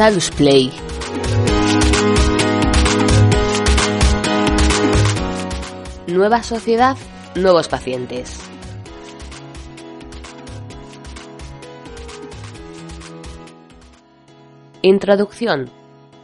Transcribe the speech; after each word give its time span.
Salus 0.00 0.30
Play. 0.30 0.72
Nueva 6.06 6.42
sociedad, 6.42 6.96
nuevos 7.34 7.68
pacientes. 7.68 8.40
Introducción. 14.80 15.68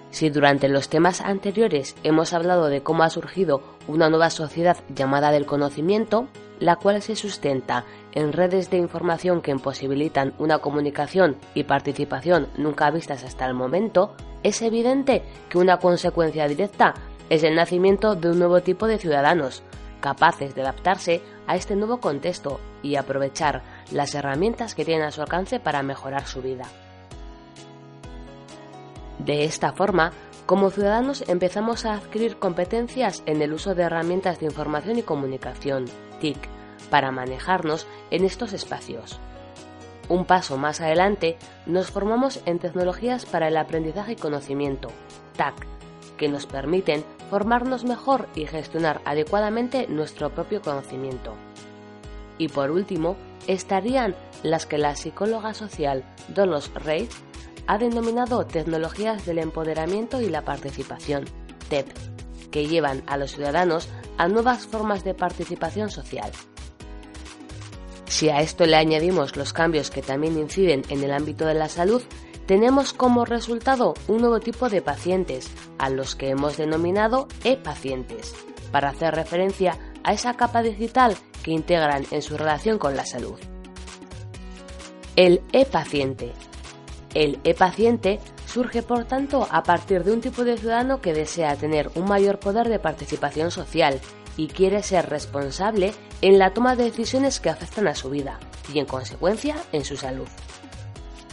Si 0.08 0.30
durante 0.30 0.70
los 0.70 0.88
temas 0.88 1.20
anteriores 1.20 1.96
hemos 2.02 2.32
hablado 2.32 2.68
de 2.68 2.82
cómo 2.82 3.02
ha 3.02 3.10
surgido 3.10 3.60
una 3.88 4.08
nueva 4.08 4.30
sociedad 4.30 4.78
llamada 4.88 5.30
del 5.32 5.44
conocimiento, 5.44 6.28
la 6.58 6.76
cual 6.76 7.02
se 7.02 7.16
sustenta 7.16 7.84
en 8.12 8.32
redes 8.32 8.70
de 8.70 8.78
información 8.78 9.42
que 9.42 9.50
imposibilitan 9.50 10.34
una 10.38 10.58
comunicación 10.58 11.36
y 11.54 11.64
participación 11.64 12.48
nunca 12.56 12.90
vistas 12.90 13.24
hasta 13.24 13.46
el 13.46 13.54
momento, 13.54 14.14
es 14.42 14.62
evidente 14.62 15.22
que 15.48 15.58
una 15.58 15.78
consecuencia 15.78 16.48
directa 16.48 16.94
es 17.28 17.42
el 17.42 17.56
nacimiento 17.56 18.14
de 18.14 18.30
un 18.30 18.38
nuevo 18.38 18.60
tipo 18.60 18.86
de 18.86 18.98
ciudadanos, 18.98 19.62
capaces 20.00 20.54
de 20.54 20.62
adaptarse 20.62 21.22
a 21.46 21.56
este 21.56 21.76
nuevo 21.76 21.98
contexto 21.98 22.60
y 22.82 22.96
aprovechar 22.96 23.62
las 23.90 24.14
herramientas 24.14 24.74
que 24.74 24.84
tienen 24.84 25.06
a 25.06 25.10
su 25.10 25.20
alcance 25.20 25.58
para 25.58 25.82
mejorar 25.82 26.26
su 26.26 26.42
vida. 26.42 26.64
De 29.18 29.44
esta 29.44 29.72
forma, 29.72 30.12
como 30.44 30.70
ciudadanos 30.70 31.24
empezamos 31.28 31.84
a 31.84 31.94
adquirir 31.94 32.38
competencias 32.38 33.22
en 33.26 33.42
el 33.42 33.52
uso 33.52 33.74
de 33.74 33.82
herramientas 33.82 34.38
de 34.38 34.46
información 34.46 34.98
y 34.98 35.02
comunicación, 35.02 35.86
TIC, 36.20 36.38
para 36.90 37.10
manejarnos 37.10 37.86
en 38.10 38.24
estos 38.24 38.52
espacios. 38.52 39.18
Un 40.08 40.24
paso 40.24 40.56
más 40.56 40.80
adelante, 40.80 41.36
nos 41.66 41.90
formamos 41.90 42.40
en 42.46 42.58
tecnologías 42.58 43.26
para 43.26 43.48
el 43.48 43.56
aprendizaje 43.56 44.12
y 44.12 44.16
conocimiento, 44.16 44.90
TAC, 45.36 45.54
que 46.16 46.28
nos 46.28 46.46
permiten 46.46 47.04
formarnos 47.28 47.84
mejor 47.84 48.28
y 48.34 48.46
gestionar 48.46 49.00
adecuadamente 49.04 49.86
nuestro 49.88 50.30
propio 50.30 50.62
conocimiento. 50.62 51.34
Y 52.38 52.48
por 52.48 52.70
último, 52.70 53.16
estarían 53.46 54.14
las 54.42 54.66
que 54.66 54.78
la 54.78 54.94
psicóloga 54.94 55.54
social 55.54 56.04
Dolos 56.28 56.70
Reis 56.74 57.10
ha 57.66 57.78
denominado 57.78 58.46
tecnologías 58.46 59.26
del 59.26 59.38
empoderamiento 59.38 60.20
y 60.20 60.28
la 60.28 60.42
participación, 60.42 61.24
TEP, 61.68 61.86
que 62.50 62.68
llevan 62.68 63.02
a 63.06 63.16
los 63.16 63.32
ciudadanos 63.32 63.88
a 64.18 64.28
nuevas 64.28 64.66
formas 64.66 65.02
de 65.02 65.14
participación 65.14 65.90
social. 65.90 66.30
Si 68.16 68.30
a 68.30 68.40
esto 68.40 68.64
le 68.64 68.76
añadimos 68.76 69.36
los 69.36 69.52
cambios 69.52 69.90
que 69.90 70.00
también 70.00 70.38
inciden 70.38 70.80
en 70.88 71.04
el 71.04 71.12
ámbito 71.12 71.44
de 71.44 71.52
la 71.52 71.68
salud, 71.68 72.00
tenemos 72.46 72.94
como 72.94 73.26
resultado 73.26 73.92
un 74.08 74.22
nuevo 74.22 74.40
tipo 74.40 74.70
de 74.70 74.80
pacientes, 74.80 75.50
a 75.76 75.90
los 75.90 76.16
que 76.16 76.30
hemos 76.30 76.56
denominado 76.56 77.28
e-pacientes, 77.44 78.34
para 78.72 78.88
hacer 78.88 79.14
referencia 79.14 79.78
a 80.02 80.14
esa 80.14 80.32
capa 80.32 80.62
digital 80.62 81.14
que 81.42 81.50
integran 81.50 82.06
en 82.10 82.22
su 82.22 82.38
relación 82.38 82.78
con 82.78 82.96
la 82.96 83.04
salud. 83.04 83.38
El 85.16 85.42
e-paciente. 85.52 86.32
El 87.12 87.38
e-paciente 87.44 88.18
surge, 88.46 88.82
por 88.82 89.04
tanto, 89.04 89.46
a 89.50 89.62
partir 89.62 90.04
de 90.04 90.12
un 90.12 90.22
tipo 90.22 90.42
de 90.42 90.56
ciudadano 90.56 91.02
que 91.02 91.12
desea 91.12 91.54
tener 91.56 91.90
un 91.94 92.06
mayor 92.06 92.38
poder 92.38 92.70
de 92.70 92.78
participación 92.78 93.50
social 93.50 94.00
y 94.36 94.48
quiere 94.48 94.82
ser 94.82 95.08
responsable 95.08 95.92
en 96.22 96.38
la 96.38 96.52
toma 96.52 96.76
de 96.76 96.84
decisiones 96.84 97.40
que 97.40 97.50
afectan 97.50 97.88
a 97.88 97.94
su 97.94 98.10
vida 98.10 98.38
y, 98.72 98.78
en 98.78 98.86
consecuencia, 98.86 99.56
en 99.72 99.84
su 99.84 99.96
salud. 99.96 100.28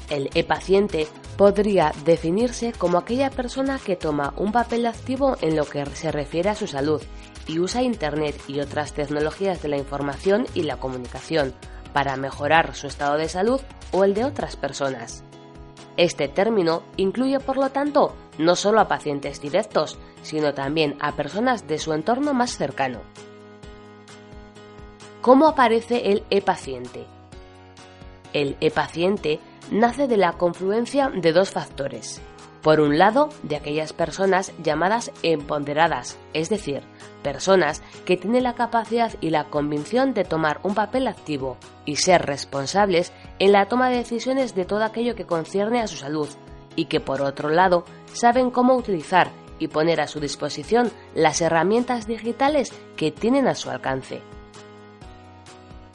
El 0.10 0.30
e-paciente 0.36 1.08
podría 1.38 1.94
definirse 2.06 2.74
como 2.74 2.98
aquella 2.98 3.30
persona 3.30 3.80
que 3.84 3.96
toma 3.96 4.34
un 4.38 4.52
papel 4.52 4.86
activo 4.86 5.38
en 5.42 5.56
lo 5.56 5.66
que 5.66 5.86
se 5.88 6.12
refiere 6.12 6.50
a 6.50 6.56
su 6.56 6.68
salud 6.68 7.02
y 7.48 7.60
usa 7.60 7.82
Internet 7.82 8.40
y 8.48 8.60
otras 8.60 8.94
tecnologías 8.94 9.62
de 9.62 9.70
la 9.70 9.78
información 9.78 10.46
y 10.54 10.64
la 10.64 10.78
comunicación 10.78 11.54
para 11.94 12.16
mejorar 12.16 12.76
su 12.76 12.88
estado 12.88 13.18
de 13.18 13.30
salud 13.30 13.62
o 13.92 14.04
el 14.04 14.14
de 14.14 14.26
otras 14.26 14.56
personas. 14.56 15.24
Este 15.96 16.28
término 16.28 16.84
incluye, 16.98 17.40
por 17.40 17.58
lo 17.58 17.70
tanto, 17.70 18.16
no 18.38 18.56
solo 18.56 18.80
a 18.80 18.88
pacientes 18.88 19.42
directos, 19.42 19.98
sino 20.22 20.54
también 20.54 20.96
a 21.00 21.14
personas 21.14 21.68
de 21.68 21.80
su 21.80 21.94
entorno 21.94 22.34
más 22.34 22.58
cercano. 22.58 23.00
¿Cómo 25.22 25.48
aparece 25.48 26.12
el 26.12 26.24
e-paciente? 26.30 27.06
El 28.34 28.58
e-paciente 28.60 29.40
nace 29.72 30.08
de 30.08 30.18
la 30.18 30.34
confluencia 30.34 31.10
de 31.10 31.32
dos 31.32 31.52
factores. 31.52 32.22
Por 32.62 32.80
un 32.80 32.98
lado, 32.98 33.30
de 33.44 33.58
aquellas 33.58 33.92
personas 33.92 34.54
llamadas 34.64 35.12
empoderadas, 35.22 36.18
es 36.34 36.50
decir, 36.50 36.82
personas 37.22 37.82
que 38.06 38.16
tienen 38.16 38.44
la 38.44 38.56
capacidad 38.56 39.12
y 39.20 39.32
la 39.32 39.46
convicción 39.46 40.14
de 40.14 40.24
tomar 40.24 40.62
un 40.64 40.74
papel 40.74 41.08
activo 41.08 41.58
y 41.86 41.98
ser 41.98 42.26
responsables 42.26 43.12
en 43.40 43.52
la 43.52 43.68
toma 43.68 43.90
de 43.90 43.98
decisiones 43.98 44.56
de 44.56 44.64
todo 44.64 44.84
aquello 44.84 45.14
que 45.16 45.26
concierne 45.26 45.82
a 45.82 45.88
su 45.88 45.98
salud, 45.98 46.30
y 46.76 46.86
que 46.86 47.00
por 47.00 47.22
otro 47.22 47.50
lado 47.50 47.86
saben 48.14 48.52
cómo 48.52 48.76
utilizar 48.76 49.30
y 49.60 49.68
poner 49.68 50.02
a 50.02 50.08
su 50.08 50.20
disposición 50.20 50.92
las 51.16 51.42
herramientas 51.42 52.08
digitales 52.08 52.74
que 52.96 53.12
tienen 53.12 53.48
a 53.48 53.56
su 53.56 53.70
alcance. 53.70 54.22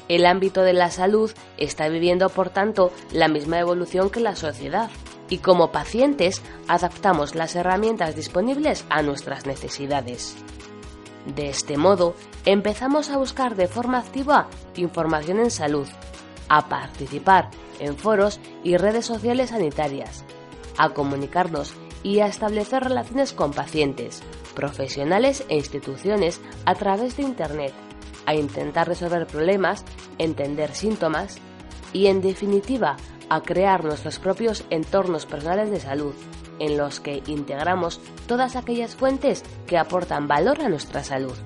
El 0.09 0.25
ámbito 0.25 0.63
de 0.63 0.73
la 0.73 0.91
salud 0.91 1.31
está 1.59 1.89
viviendo, 1.89 2.31
por 2.31 2.49
tanto, 2.49 2.93
la 3.13 3.29
misma 3.29 3.59
evolución 3.59 4.09
que 4.09 4.21
la 4.21 4.37
sociedad, 4.37 4.91
y 5.29 5.39
como 5.39 5.71
pacientes 5.71 6.43
adaptamos 6.67 7.35
las 7.35 7.55
herramientas 7.55 8.17
disponibles 8.17 8.87
a 8.89 9.03
nuestras 9.03 9.45
necesidades. 9.45 10.37
De 11.27 11.51
este 11.51 11.77
modo, 11.77 12.15
empezamos 12.47 13.11
a 13.11 13.19
buscar 13.19 13.55
de 13.55 13.69
forma 13.69 13.99
activa 13.99 14.49
información 14.77 15.41
en 15.41 15.51
salud, 15.51 15.87
a 16.49 16.69
participar 16.69 17.51
en 17.79 17.97
foros 17.99 18.41
y 18.65 18.79
redes 18.79 19.05
sociales 19.05 19.51
sanitarias, 19.51 20.25
a 20.79 20.91
comunicarnos 20.91 21.75
y 22.03 22.21
a 22.21 22.27
establecer 22.27 22.85
relaciones 22.85 23.33
con 23.33 23.53
pacientes, 23.53 24.23
profesionales 24.55 25.45
e 25.49 25.57
instituciones 25.57 26.41
a 26.65 26.75
través 26.75 27.17
de 27.17 27.25
Internet 27.25 27.75
a 28.29 28.35
intentar 28.35 28.87
resolver 28.87 29.27
problemas, 29.27 29.87
entender 30.19 30.75
síntomas 30.75 31.39
y, 31.95 32.09
en 32.09 32.21
definitiva, 32.21 32.97
a 33.31 33.41
crear 33.41 33.85
nuestros 33.85 34.19
propios 34.19 34.65
entornos 34.69 35.25
personales 35.25 35.71
de 35.71 35.81
salud, 35.81 36.15
en 36.59 36.77
los 36.77 37.01
que 37.01 37.23
integramos 37.27 38.03
todas 38.27 38.55
aquellas 38.55 38.97
fuentes 38.97 39.45
que 39.67 39.79
aportan 39.79 40.29
valor 40.29 40.61
a 40.61 40.69
nuestra 40.69 41.03
salud. 41.05 41.37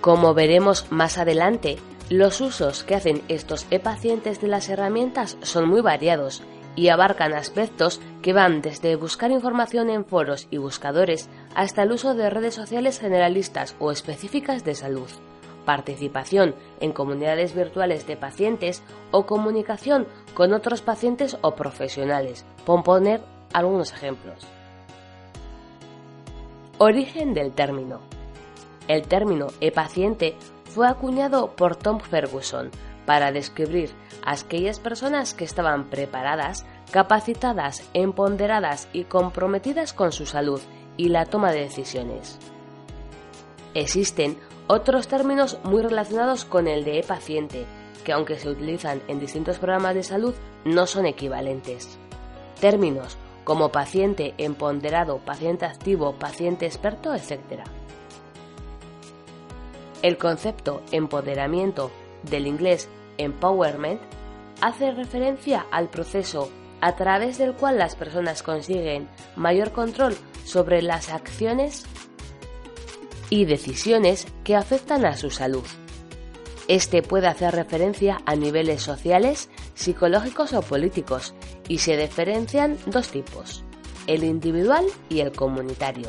Como 0.00 0.34
veremos 0.34 0.90
más 0.90 1.16
adelante, 1.16 1.78
los 2.08 2.40
usos 2.40 2.82
que 2.82 2.96
hacen 2.96 3.22
estos 3.28 3.68
e-pacientes 3.70 4.40
de 4.40 4.48
las 4.48 4.68
herramientas 4.68 5.36
son 5.42 5.68
muy 5.68 5.80
variados 5.80 6.42
y 6.76 6.88
abarcan 6.88 7.32
aspectos 7.32 8.00
que 8.22 8.32
van 8.32 8.62
desde 8.62 8.96
buscar 8.96 9.30
información 9.30 9.90
en 9.90 10.04
foros 10.04 10.46
y 10.50 10.58
buscadores 10.58 11.28
hasta 11.54 11.82
el 11.82 11.92
uso 11.92 12.14
de 12.14 12.30
redes 12.30 12.54
sociales 12.54 12.98
generalistas 12.98 13.74
o 13.78 13.90
específicas 13.90 14.64
de 14.64 14.74
salud, 14.74 15.08
participación 15.64 16.54
en 16.80 16.92
comunidades 16.92 17.54
virtuales 17.54 18.06
de 18.06 18.16
pacientes 18.16 18.82
o 19.10 19.26
comunicación 19.26 20.06
con 20.34 20.52
otros 20.52 20.82
pacientes 20.82 21.36
o 21.42 21.54
profesionales, 21.54 22.44
por 22.64 22.82
poner 22.82 23.20
algunos 23.52 23.92
ejemplos. 23.92 24.46
Origen 26.78 27.34
del 27.34 27.52
término. 27.52 28.00
El 28.88 29.02
término 29.02 29.48
e-paciente 29.60 30.34
fue 30.64 30.88
acuñado 30.88 31.54
por 31.54 31.76
Tom 31.76 32.00
Ferguson 32.00 32.70
para 33.10 33.32
describir 33.32 33.90
a 34.24 34.34
aquellas 34.34 34.78
personas 34.78 35.34
que 35.34 35.42
estaban 35.42 35.90
preparadas, 35.90 36.64
capacitadas, 36.92 37.82
empoderadas 37.92 38.86
y 38.92 39.02
comprometidas 39.02 39.92
con 39.92 40.12
su 40.12 40.26
salud 40.26 40.60
y 40.96 41.08
la 41.08 41.26
toma 41.26 41.50
de 41.50 41.62
decisiones. 41.62 42.38
Existen 43.74 44.38
otros 44.68 45.08
términos 45.08 45.58
muy 45.64 45.82
relacionados 45.82 46.44
con 46.44 46.68
el 46.68 46.84
de 46.84 47.00
e-paciente, 47.00 47.66
que 48.04 48.12
aunque 48.12 48.38
se 48.38 48.48
utilizan 48.48 49.02
en 49.08 49.18
distintos 49.18 49.58
programas 49.58 49.96
de 49.96 50.04
salud, 50.04 50.36
no 50.64 50.86
son 50.86 51.04
equivalentes. 51.04 51.98
Términos 52.60 53.18
como 53.42 53.72
paciente 53.72 54.34
empoderado, 54.38 55.18
paciente 55.18 55.64
activo, 55.64 56.12
paciente 56.12 56.64
experto, 56.64 57.12
etc. 57.12 57.64
El 60.00 60.16
concepto 60.16 60.82
empoderamiento 60.92 61.90
del 62.22 62.46
inglés 62.46 62.88
empowerment 63.22 64.00
hace 64.60 64.92
referencia 64.92 65.66
al 65.70 65.88
proceso 65.88 66.50
a 66.80 66.96
través 66.96 67.38
del 67.38 67.54
cual 67.54 67.78
las 67.78 67.94
personas 67.94 68.42
consiguen 68.42 69.08
mayor 69.36 69.72
control 69.72 70.16
sobre 70.44 70.82
las 70.82 71.10
acciones 71.10 71.84
y 73.28 73.44
decisiones 73.44 74.26
que 74.44 74.56
afectan 74.56 75.04
a 75.04 75.16
su 75.16 75.30
salud. 75.30 75.64
Este 76.68 77.02
puede 77.02 77.26
hacer 77.26 77.54
referencia 77.54 78.20
a 78.26 78.36
niveles 78.36 78.82
sociales, 78.82 79.48
psicológicos 79.74 80.52
o 80.52 80.62
políticos 80.62 81.34
y 81.68 81.78
se 81.78 81.96
diferencian 81.96 82.78
dos 82.86 83.08
tipos, 83.08 83.64
el 84.06 84.24
individual 84.24 84.84
y 85.08 85.20
el 85.20 85.32
comunitario. 85.32 86.08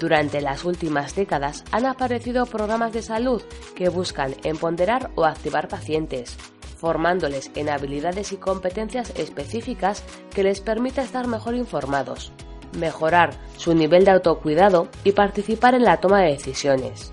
Durante 0.00 0.40
las 0.40 0.64
últimas 0.64 1.14
décadas 1.14 1.64
han 1.72 1.86
aparecido 1.86 2.44
programas 2.46 2.92
de 2.92 3.02
salud 3.02 3.42
que 3.74 3.88
buscan 3.88 4.34
empoderar 4.44 5.10
o 5.14 5.24
activar 5.24 5.68
pacientes, 5.68 6.36
formándoles 6.76 7.50
en 7.54 7.70
habilidades 7.70 8.32
y 8.32 8.36
competencias 8.36 9.12
específicas 9.16 10.04
que 10.34 10.42
les 10.42 10.60
permita 10.60 11.02
estar 11.02 11.26
mejor 11.26 11.54
informados, 11.54 12.32
mejorar 12.78 13.30
su 13.56 13.74
nivel 13.74 14.04
de 14.04 14.10
autocuidado 14.10 14.88
y 15.04 15.12
participar 15.12 15.74
en 15.74 15.84
la 15.84 15.98
toma 15.98 16.20
de 16.20 16.32
decisiones. 16.32 17.12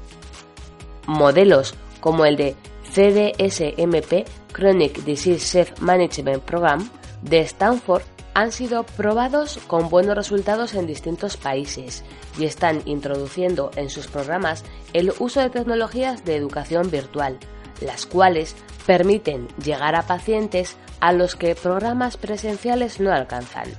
Modelos 1.08 1.76
como 2.02 2.26
el 2.26 2.36
de 2.36 2.56
CDSMP 2.94 4.28
Chronic 4.52 5.04
Disease 5.04 5.40
Self 5.40 5.82
Management 5.82 6.44
Program 6.44 6.90
de 7.22 7.40
Stanford 7.40 8.04
han 8.36 8.52
sido 8.52 8.84
probados 8.84 9.60
con 9.66 9.90
buenos 9.90 10.16
resultados 10.16 10.74
en 10.76 10.86
distintos 10.86 11.38
países 11.38 12.04
y 12.38 12.44
están 12.44 12.82
introduciendo 12.86 13.72
en 13.78 13.90
sus 13.90 14.08
programas 14.08 14.66
el 14.92 15.14
uso 15.20 15.40
de 15.40 15.50
tecnologías 15.50 16.26
de 16.26 16.36
educación 16.36 16.92
virtual, 16.92 17.40
las 17.80 18.06
cuales 18.06 18.58
permiten 18.86 19.48
llegar 19.64 19.96
a 19.96 20.06
pacientes 20.06 20.76
a 21.00 21.14
los 21.14 21.38
que 21.38 21.56
programas 21.56 22.18
presenciales 22.18 23.00
no 23.00 23.14
alcanzan. 23.14 23.70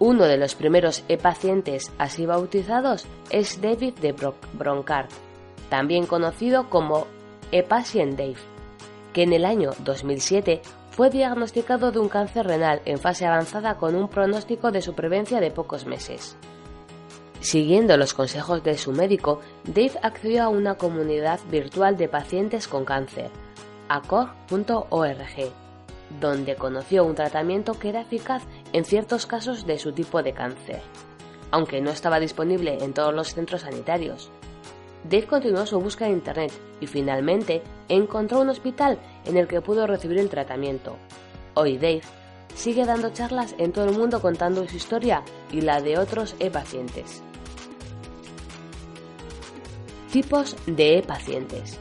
Uno 0.00 0.24
de 0.24 0.36
los 0.36 0.56
primeros 0.56 1.04
e-pacientes 1.08 1.92
así 1.98 2.26
bautizados 2.26 3.06
es 3.30 3.60
David 3.62 3.94
de 3.94 4.12
Broncard, 4.54 5.08
también 5.70 6.06
conocido 6.06 6.68
como 6.68 7.06
E-Patient 7.52 8.18
Dave, 8.18 8.36
que 9.12 9.22
en 9.22 9.32
el 9.32 9.44
año 9.44 9.70
2007 9.84 10.62
fue 10.96 11.10
diagnosticado 11.10 11.92
de 11.92 11.98
un 11.98 12.08
cáncer 12.08 12.46
renal 12.46 12.80
en 12.86 12.98
fase 12.98 13.26
avanzada 13.26 13.76
con 13.76 13.94
un 13.94 14.08
pronóstico 14.08 14.70
de 14.70 14.80
supervivencia 14.80 15.40
de 15.40 15.50
pocos 15.50 15.84
meses. 15.84 16.38
Siguiendo 17.40 17.98
los 17.98 18.14
consejos 18.14 18.64
de 18.64 18.78
su 18.78 18.92
médico, 18.92 19.42
Dave 19.64 19.92
accedió 20.02 20.44
a 20.44 20.48
una 20.48 20.76
comunidad 20.76 21.38
virtual 21.50 21.98
de 21.98 22.08
pacientes 22.08 22.66
con 22.66 22.86
cáncer, 22.86 23.30
acor.org, 23.90 25.52
donde 26.18 26.56
conoció 26.56 27.04
un 27.04 27.14
tratamiento 27.14 27.78
que 27.78 27.90
era 27.90 28.00
eficaz 28.00 28.44
en 28.72 28.86
ciertos 28.86 29.26
casos 29.26 29.66
de 29.66 29.78
su 29.78 29.92
tipo 29.92 30.22
de 30.22 30.32
cáncer, 30.32 30.80
aunque 31.50 31.82
no 31.82 31.90
estaba 31.90 32.18
disponible 32.20 32.78
en 32.82 32.94
todos 32.94 33.12
los 33.12 33.34
centros 33.34 33.60
sanitarios. 33.60 34.30
Dave 35.08 35.26
continuó 35.26 35.66
su 35.66 35.78
búsqueda 35.78 36.08
en 36.08 36.14
Internet 36.14 36.52
y 36.80 36.86
finalmente 36.86 37.62
encontró 37.88 38.40
un 38.40 38.48
hospital 38.48 38.98
en 39.24 39.36
el 39.36 39.46
que 39.46 39.60
pudo 39.60 39.86
recibir 39.86 40.18
el 40.18 40.28
tratamiento. 40.28 40.96
Hoy 41.54 41.76
Dave 41.76 42.02
sigue 42.54 42.84
dando 42.84 43.12
charlas 43.12 43.54
en 43.58 43.72
todo 43.72 43.84
el 43.84 43.96
mundo 43.96 44.20
contando 44.20 44.66
su 44.66 44.76
historia 44.76 45.22
y 45.52 45.60
la 45.60 45.80
de 45.80 45.98
otros 45.98 46.34
e-pacientes. 46.40 47.22
Tipos 50.10 50.56
de 50.66 50.98
e-pacientes. 50.98 51.78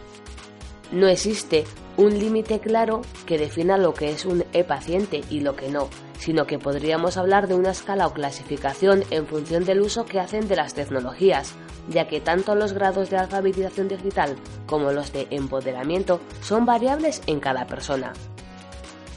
No 0.92 1.08
existe 1.08 1.64
un 1.98 2.20
límite 2.20 2.60
claro 2.60 3.02
que 3.26 3.40
defina 3.40 3.78
lo 3.78 3.94
que 3.94 4.12
es 4.12 4.26
un 4.26 4.44
e-paciente 4.54 5.24
y 5.32 5.40
lo 5.40 5.56
que 5.56 5.70
no, 5.70 5.90
sino 6.20 6.46
que 6.46 6.60
podríamos 6.60 7.18
hablar 7.18 7.48
de 7.48 7.56
una 7.56 7.72
escala 7.72 8.06
o 8.06 8.14
clasificación 8.14 9.04
en 9.10 9.26
función 9.26 9.66
del 9.66 9.82
uso 9.82 10.06
que 10.06 10.20
hacen 10.20 10.48
de 10.48 10.58
las 10.58 10.76
tecnologías, 10.76 11.56
ya 11.90 12.08
que 12.08 12.22
tanto 12.22 12.56
los 12.56 12.74
grados 12.74 13.10
de 13.10 13.18
alfabetización 13.18 13.88
digital 13.88 14.36
como 14.66 14.92
los 14.92 15.14
de 15.14 15.28
empoderamiento 15.30 16.20
son 16.42 16.66
variables 16.66 17.22
en 17.28 17.40
cada 17.40 17.68
persona. 17.68 18.14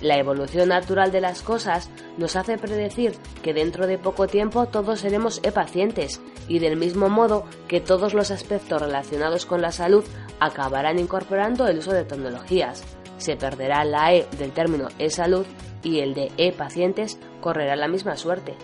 La 0.01 0.17
evolución 0.17 0.69
natural 0.69 1.11
de 1.11 1.21
las 1.21 1.43
cosas 1.43 1.91
nos 2.19 2.37
hace 2.37 2.57
predecir 2.57 3.15
que 3.43 3.53
dentro 3.53 3.87
de 3.89 3.99
poco 3.99 4.29
tiempo 4.29 4.67
todos 4.67 5.01
seremos 5.01 5.41
e-pacientes 5.43 6.21
y 6.47 6.61
del 6.61 6.77
mismo 6.77 7.09
modo 7.09 7.45
que 7.67 7.81
todos 7.81 8.15
los 8.15 8.31
aspectos 8.31 8.81
relacionados 8.81 9.45
con 9.45 9.61
la 9.61 9.73
salud 9.73 10.05
acabarán 10.39 11.01
incorporando 11.01 11.67
el 11.67 11.79
uso 11.79 11.93
de 11.93 12.05
tecnologías. 12.05 12.85
Se 13.19 13.37
perderá 13.37 13.85
la 13.85 14.15
E 14.15 14.29
del 14.39 14.53
término 14.53 14.87
e-salud 15.01 15.47
y 15.83 15.99
el 15.99 16.15
de 16.15 16.31
e-pacientes 16.37 17.19
correrá 17.41 17.75
la 17.75 17.89
misma 17.89 18.17
suerte. 18.17 18.55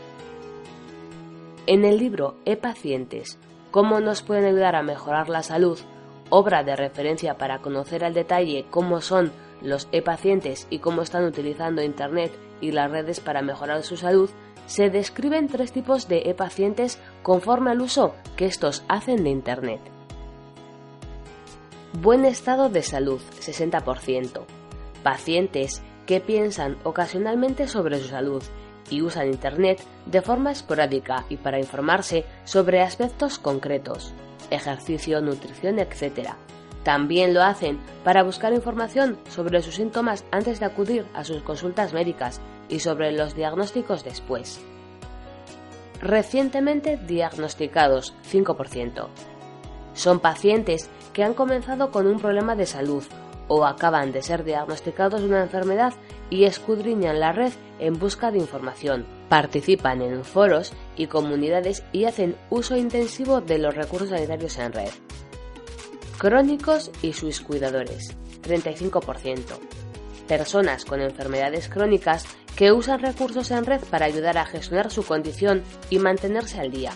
En 1.67 1.85
el 1.85 1.99
libro 1.99 2.37
E-pacientes, 2.45 3.39
cómo 3.75 3.99
nos 3.99 4.23
pueden 4.23 4.45
ayudar 4.45 4.77
a 4.77 4.85
mejorar 4.85 5.29
la 5.29 5.43
salud, 5.43 5.81
obra 6.31 6.63
de 6.63 6.77
referencia 6.77 7.37
para 7.39 7.59
conocer 7.59 8.05
al 8.05 8.15
detalle 8.15 8.67
cómo 8.71 9.01
son 9.01 9.33
los 9.63 9.89
e-pacientes 9.91 10.69
y 10.71 10.79
cómo 10.79 11.03
están 11.03 11.25
utilizando 11.25 11.83
Internet 11.83 12.31
y 12.61 12.71
las 12.71 12.89
redes 12.89 13.19
para 13.19 13.43
mejorar 13.43 13.83
su 13.83 13.97
salud, 13.97 14.31
se 14.69 14.91
describen 14.91 15.49
tres 15.49 15.73
tipos 15.73 16.07
de 16.07 16.19
e-pacientes 16.27 17.01
conforme 17.25 17.73
al 17.73 17.81
uso 17.81 18.15
que 18.37 18.47
estos 18.47 18.85
hacen 18.87 19.25
de 19.25 19.31
Internet. 19.31 19.81
Buen 22.01 22.27
estado 22.27 22.69
de 22.69 22.83
salud, 22.83 23.21
60%. 23.41 24.45
Pacientes 25.03 25.83
que 26.07 26.21
piensan 26.21 26.79
ocasionalmente 26.85 27.67
sobre 27.67 27.99
su 27.99 28.07
salud 28.07 28.45
y 28.91 29.03
usan 29.03 29.29
Internet 29.29 29.83
de 30.07 30.23
forma 30.23 30.53
esporádica 30.53 31.25
y 31.29 31.37
para 31.37 31.59
informarse 31.59 32.25
sobre 32.45 32.83
aspectos 32.83 33.39
concretos, 33.39 34.13
ejercicio, 34.51 35.21
nutrición, 35.21 35.79
etc. 35.79 36.31
También 36.83 37.33
lo 37.33 37.43
hacen 37.43 37.79
para 38.05 38.23
buscar 38.23 38.53
información 38.53 39.19
sobre 39.29 39.63
sus 39.63 39.77
síntomas 39.77 40.25
antes 40.31 40.61
de 40.61 40.67
acudir 40.67 41.07
a 41.15 41.25
sus 41.25 41.43
consultas 41.43 41.95
médicas 41.95 42.41
y 42.69 42.81
sobre 42.81 43.13
los 43.13 43.35
diagnósticos 43.35 44.05
después. 44.05 44.61
Recientemente 46.01 46.99
diagnosticados 46.99 48.15
5%. 48.31 49.09
Son 49.95 50.21
pacientes 50.21 50.91
que 51.13 51.25
han 51.25 51.35
comenzado 51.35 51.91
con 51.91 52.07
un 52.07 52.21
problema 52.21 52.57
de 52.57 52.67
salud 52.67 53.05
o 53.49 53.65
acaban 53.65 54.13
de 54.13 54.23
ser 54.23 54.45
diagnosticados 54.45 55.21
de 55.21 55.29
una 55.29 55.43
enfermedad 55.43 55.95
y 56.31 56.45
escudriñan 56.45 57.21
la 57.21 57.33
red 57.33 57.53
en 57.79 57.99
busca 57.99 58.31
de 58.31 58.39
información. 58.39 59.07
Participan 59.29 60.03
en 60.03 60.25
foros 60.25 60.73
y 60.97 61.07
comunidades 61.07 61.83
y 61.93 62.05
hacen 62.05 62.37
uso 62.51 62.77
intensivo 62.77 63.41
de 63.41 63.59
los 63.59 63.75
recursos 63.75 64.11
sanitarios 64.11 64.59
en 64.59 64.73
red. 64.73 64.91
Crónicos 66.19 66.91
y 67.03 67.13
sus 67.13 67.41
cuidadores, 67.41 68.17
35%. 68.43 69.41
Personas 70.29 70.85
con 70.85 71.01
enfermedades 71.01 71.69
crónicas 71.69 72.25
que 72.57 72.73
usan 72.73 73.01
recursos 73.01 73.51
en 73.51 73.65
red 73.65 73.81
para 73.91 74.07
ayudar 74.07 74.39
a 74.39 74.47
gestionar 74.47 74.91
su 74.91 75.03
condición 75.03 75.63
y 75.91 75.99
mantenerse 75.99 76.61
al 76.61 76.71
día. 76.71 76.93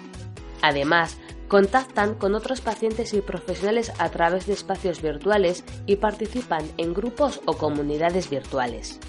Además, 0.62 1.18
contactan 1.48 2.14
con 2.14 2.34
otros 2.34 2.60
pacientes 2.60 3.14
y 3.14 3.20
profesionales 3.20 3.92
a 3.98 4.10
través 4.10 4.46
de 4.46 4.52
espacios 4.52 5.02
virtuales 5.02 5.64
y 5.86 5.96
participan 5.96 6.64
en 6.76 6.94
grupos 6.94 7.40
o 7.46 7.54
comunidades 7.54 8.30
virtuales. 8.30 9.00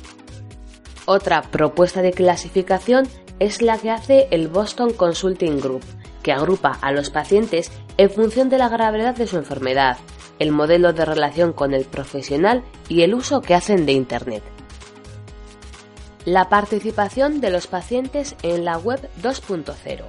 Otra 1.11 1.41
propuesta 1.41 2.03
de 2.03 2.11
clasificación 2.11 3.07
es 3.39 3.63
la 3.63 3.79
que 3.79 3.89
hace 3.89 4.27
el 4.29 4.47
Boston 4.47 4.93
Consulting 4.93 5.59
Group, 5.59 5.83
que 6.21 6.31
agrupa 6.31 6.77
a 6.83 6.91
los 6.91 7.09
pacientes 7.09 7.71
en 7.97 8.11
función 8.11 8.47
de 8.49 8.59
la 8.59 8.69
gravedad 8.69 9.15
de 9.15 9.25
su 9.25 9.37
enfermedad, 9.37 9.97
el 10.37 10.51
modelo 10.51 10.93
de 10.93 11.05
relación 11.05 11.51
con 11.51 11.73
el 11.73 11.85
profesional 11.85 12.63
y 12.89 13.01
el 13.01 13.15
uso 13.15 13.41
que 13.41 13.55
hacen 13.55 13.87
de 13.87 13.93
Internet. 13.93 14.43
La 16.25 16.47
participación 16.47 17.41
de 17.41 17.49
los 17.49 17.65
pacientes 17.65 18.35
en 18.43 18.63
la 18.63 18.77
web 18.77 19.09
2.0. 19.19 20.03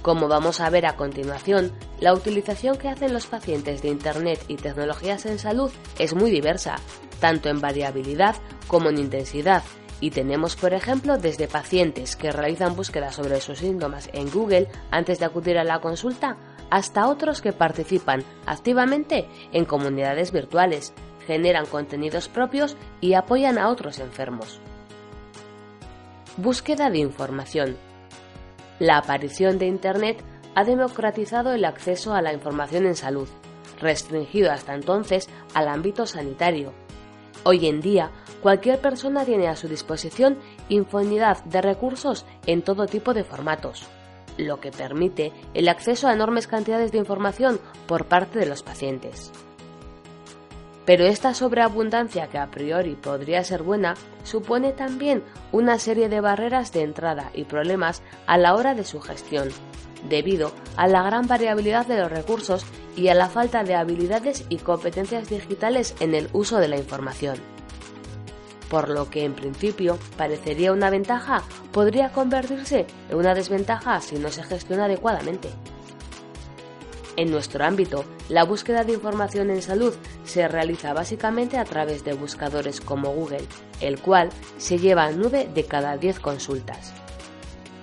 Como 0.00 0.26
vamos 0.26 0.62
a 0.62 0.70
ver 0.70 0.86
a 0.86 0.96
continuación, 0.96 1.70
la 2.00 2.14
utilización 2.14 2.78
que 2.78 2.88
hacen 2.88 3.12
los 3.12 3.26
pacientes 3.26 3.82
de 3.82 3.88
Internet 3.88 4.42
y 4.48 4.56
tecnologías 4.56 5.26
en 5.26 5.38
salud 5.38 5.70
es 5.98 6.14
muy 6.14 6.30
diversa, 6.30 6.76
tanto 7.20 7.50
en 7.50 7.60
variabilidad 7.60 8.36
como 8.68 8.88
en 8.88 8.96
intensidad, 8.96 9.62
y 10.04 10.10
tenemos, 10.10 10.54
por 10.54 10.74
ejemplo, 10.74 11.16
desde 11.16 11.48
pacientes 11.48 12.14
que 12.14 12.30
realizan 12.30 12.76
búsquedas 12.76 13.14
sobre 13.14 13.40
sus 13.40 13.60
síntomas 13.60 14.10
en 14.12 14.30
Google 14.30 14.68
antes 14.90 15.18
de 15.18 15.24
acudir 15.24 15.56
a 15.56 15.64
la 15.64 15.80
consulta, 15.80 16.36
hasta 16.68 17.08
otros 17.08 17.40
que 17.40 17.54
participan 17.54 18.22
activamente 18.44 19.26
en 19.52 19.64
comunidades 19.64 20.30
virtuales, 20.30 20.92
generan 21.26 21.64
contenidos 21.64 22.28
propios 22.28 22.76
y 23.00 23.14
apoyan 23.14 23.56
a 23.56 23.70
otros 23.70 23.98
enfermos. 23.98 24.60
Búsqueda 26.36 26.90
de 26.90 26.98
información. 26.98 27.74
La 28.80 28.98
aparición 28.98 29.58
de 29.58 29.68
Internet 29.68 30.22
ha 30.54 30.64
democratizado 30.64 31.54
el 31.54 31.64
acceso 31.64 32.12
a 32.12 32.20
la 32.20 32.34
información 32.34 32.84
en 32.84 32.94
salud, 32.94 33.28
restringido 33.80 34.52
hasta 34.52 34.74
entonces 34.74 35.30
al 35.54 35.66
ámbito 35.66 36.04
sanitario. 36.04 36.74
Hoy 37.42 37.68
en 37.68 37.80
día, 37.80 38.10
cualquier 38.44 38.78
persona 38.78 39.24
tiene 39.24 39.48
a 39.48 39.56
su 39.56 39.68
disposición 39.68 40.36
infinidad 40.68 41.42
de 41.44 41.62
recursos 41.62 42.26
en 42.46 42.60
todo 42.60 42.84
tipo 42.84 43.14
de 43.14 43.24
formatos, 43.24 43.86
lo 44.36 44.60
que 44.60 44.70
permite 44.70 45.32
el 45.54 45.66
acceso 45.66 46.08
a 46.08 46.12
enormes 46.12 46.46
cantidades 46.46 46.92
de 46.92 46.98
información 46.98 47.58
por 47.86 48.04
parte 48.04 48.38
de 48.38 48.44
los 48.44 48.62
pacientes. 48.62 49.32
Pero 50.84 51.06
esta 51.06 51.32
sobreabundancia, 51.32 52.26
que 52.26 52.36
a 52.36 52.50
priori 52.50 52.96
podría 52.96 53.42
ser 53.44 53.62
buena, 53.62 53.94
supone 54.24 54.72
también 54.72 55.22
una 55.50 55.78
serie 55.78 56.10
de 56.10 56.20
barreras 56.20 56.70
de 56.70 56.82
entrada 56.82 57.30
y 57.32 57.44
problemas 57.44 58.02
a 58.26 58.36
la 58.36 58.54
hora 58.54 58.74
de 58.74 58.84
su 58.84 59.00
gestión, 59.00 59.48
debido 60.10 60.52
a 60.76 60.86
la 60.86 61.02
gran 61.02 61.26
variabilidad 61.26 61.86
de 61.86 61.98
los 61.98 62.12
recursos 62.12 62.66
y 62.94 63.08
a 63.08 63.14
la 63.14 63.30
falta 63.30 63.64
de 63.64 63.74
habilidades 63.74 64.44
y 64.50 64.58
competencias 64.58 65.30
digitales 65.30 65.94
en 66.00 66.14
el 66.14 66.28
uso 66.34 66.58
de 66.58 66.68
la 66.68 66.76
información. 66.76 67.53
Por 68.68 68.88
lo 68.88 69.10
que 69.10 69.24
en 69.24 69.34
principio 69.34 69.98
parecería 70.16 70.72
una 70.72 70.90
ventaja, 70.90 71.42
podría 71.72 72.10
convertirse 72.10 72.86
en 73.10 73.16
una 73.16 73.34
desventaja 73.34 74.00
si 74.00 74.16
no 74.16 74.30
se 74.30 74.42
gestiona 74.42 74.86
adecuadamente. 74.86 75.50
En 77.16 77.30
nuestro 77.30 77.64
ámbito, 77.64 78.04
la 78.28 78.44
búsqueda 78.44 78.82
de 78.82 78.94
información 78.94 79.50
en 79.50 79.62
salud 79.62 79.94
se 80.24 80.48
realiza 80.48 80.92
básicamente 80.92 81.58
a 81.58 81.64
través 81.64 82.04
de 82.04 82.14
buscadores 82.14 82.80
como 82.80 83.12
Google, 83.12 83.46
el 83.80 84.00
cual 84.00 84.30
se 84.58 84.78
lleva 84.78 85.10
9 85.12 85.50
de 85.54 85.64
cada 85.64 85.96
10 85.96 86.18
consultas. 86.18 86.92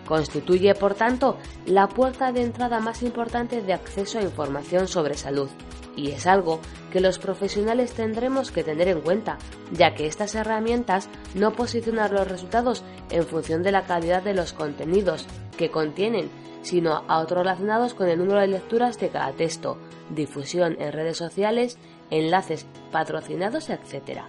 Constituye, 0.06 0.76
por 0.76 0.96
tanto, 0.96 1.38
la 1.66 1.88
puerta 1.88 2.34
de 2.34 2.42
entrada 2.42 2.82
más 2.82 3.04
importante 3.04 3.62
de 3.62 3.72
acceso 3.72 4.20
a 4.20 4.24
información 4.24 4.90
sobre 4.90 5.16
salud, 5.16 5.50
y 5.96 6.12
es 6.12 6.28
algo 6.28 6.60
que 6.92 7.02
los 7.02 7.20
profesionales 7.20 7.94
tendremos 7.94 8.52
que 8.52 8.64
tener 8.64 8.88
en 8.88 9.02
cuenta, 9.02 9.38
ya 9.72 9.94
que 9.94 10.08
estas 10.08 10.36
herramientas 10.36 11.10
no 11.36 11.54
posicionan 11.54 12.14
los 12.14 12.28
resultados 12.28 12.84
en 13.10 13.26
función 13.26 13.64
de 13.64 13.72
la 13.72 13.86
calidad 13.86 14.24
de 14.24 14.34
los 14.34 14.54
contenidos 14.54 15.26
que 15.58 15.70
contienen, 15.70 16.30
sino 16.62 17.04
a 17.08 17.20
otros 17.20 17.40
relacionados 17.40 17.94
con 17.94 18.08
el 18.08 18.20
número 18.20 18.40
de 18.40 18.48
lecturas 18.48 19.00
de 19.00 19.10
cada 19.10 19.32
texto, 19.34 19.78
difusión 20.10 20.78
en 20.80 20.92
redes 20.92 21.18
sociales, 21.18 21.78
enlaces 22.10 22.66
patrocinados, 22.92 23.70
etc. 23.70 24.22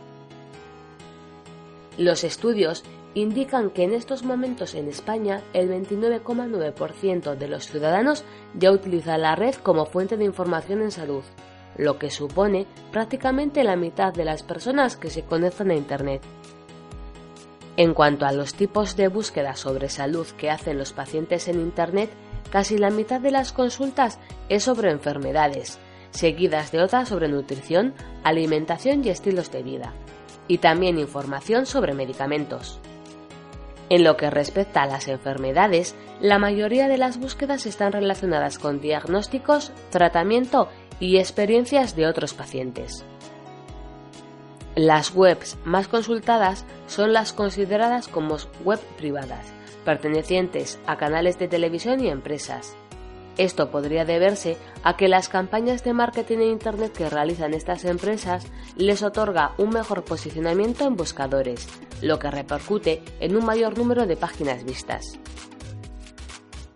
Los 1.99 2.25
estudios 2.25 2.85
indican 3.14 3.71
que 3.71 3.85
en 3.85 3.92
estos 3.92 4.25
momentos 4.25 4.75
en 4.75 4.88
España 4.88 5.42
el 5.52 5.69
29,9% 5.69 7.37
de 7.37 7.49
los 7.49 7.66
ciudadanos 7.66 8.25
ya 8.54 8.73
utiliza 8.73 9.19
la 9.19 9.37
red 9.37 9.54
como 9.57 9.85
fuente 9.85 10.16
de 10.16 10.25
información 10.25 10.81
en 10.81 10.90
salud, 10.90 11.23
lo 11.76 11.99
que 11.99 12.11
supone 12.11 12.67
prácticamente 12.91 13.64
la 13.64 13.76
mitad 13.76 14.12
de 14.12 14.25
las 14.25 14.43
personas 14.43 14.97
que 14.97 15.11
se 15.11 15.23
conectan 15.23 15.71
a 15.71 15.75
Internet. 15.75 16.23
En 17.76 17.95
cuanto 17.95 18.26
a 18.26 18.33
los 18.33 18.55
tipos 18.55 18.97
de 18.97 19.09
búsqueda 19.09 19.57
sobre 19.57 19.88
salud 19.88 20.26
que 20.37 20.50
hacen 20.50 20.79
los 20.79 20.93
pacientes 20.93 21.49
en 21.49 21.61
Internet, 21.61 22.11
casi 22.50 22.76
la 22.76 22.91
mitad 22.91 23.21
de 23.21 23.31
las 23.31 23.52
consultas 23.52 24.19
es 24.50 24.64
sobre 24.64 24.91
enfermedades, 24.91 25.79
seguidas 26.11 26.71
de 26.71 26.83
otras 26.83 27.09
sobre 27.09 27.29
nutrición, 27.29 27.95
alimentación 28.25 29.02
y 29.05 29.09
estilos 29.09 29.50
de 29.50 29.62
vida, 29.62 29.95
y 30.49 30.59
también 30.59 30.99
información 30.99 31.64
sobre 31.64 31.95
medicamentos. 31.95 32.79
En 33.88 34.05
lo 34.05 34.17
que 34.17 34.31
respecta 34.31 34.83
a 34.83 34.87
las 34.87 35.09
enfermedades, 35.09 35.95
la 36.21 36.38
mayoría 36.38 36.88
de 36.88 36.99
las 36.99 37.19
búsquedas 37.19 37.67
están 37.67 37.93
relacionadas 37.93 38.59
con 38.59 38.81
diagnósticos, 38.81 39.73
tratamiento 39.91 40.69
y 41.03 41.19
experiencias 41.19 41.97
de 41.97 42.07
otros 42.07 42.33
pacientes. 42.33 43.05
Las 44.77 45.13
webs 45.13 45.59
más 45.65 45.89
consultadas 45.89 46.65
son 46.87 47.13
las 47.13 47.33
consideradas 47.33 48.07
como 48.07 48.37
web 48.65 48.79
privadas, 48.99 49.53
pertenecientes 49.85 50.79
a 50.87 50.97
canales 50.99 51.41
de 51.41 51.49
televisión 51.49 51.99
y 52.05 52.09
empresas. 52.09 52.77
Esto 53.37 53.73
podría 53.73 54.05
deberse 54.05 54.57
a 54.85 54.97
que 54.97 55.09
las 55.09 55.29
campañas 55.29 55.83
de 55.83 55.93
marketing 55.93 56.39
en 56.39 56.51
Internet 56.53 56.93
que 56.93 57.11
realizan 57.11 57.53
estas 57.53 57.85
empresas 57.85 58.47
les 58.77 59.03
otorga 59.03 59.55
un 59.59 59.71
mejor 59.71 60.05
posicionamiento 60.05 60.87
en 60.87 60.95
buscadores, 60.95 61.67
lo 62.01 62.21
que 62.21 62.31
repercute 62.31 63.03
en 63.19 63.37
un 63.37 63.45
mayor 63.45 63.77
número 63.77 64.07
de 64.07 64.17
páginas 64.17 64.65
vistas. 64.65 65.19